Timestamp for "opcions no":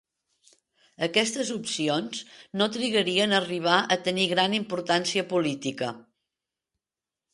1.55-2.67